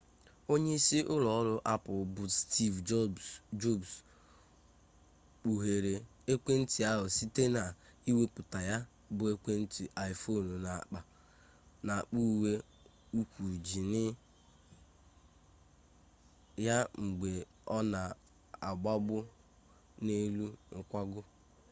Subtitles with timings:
[0.53, 2.77] onyeisi ụlọọrụ apple bụ steve
[3.61, 3.91] jobs
[5.39, 5.93] kpuhere
[6.31, 8.77] ekwentị ahụ site n'iwepụta ya
[9.15, 12.51] bụ ekwentị iphone n'akpa uwe
[13.19, 14.03] ukwu jiini
[16.65, 17.29] ya mgbe
[17.75, 19.19] ọ na-agbago
[20.05, 20.45] n'elu
[20.77, 21.21] nkwago